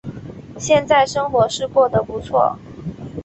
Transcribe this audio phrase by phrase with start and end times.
[0.57, 2.57] 现在生活是过得不错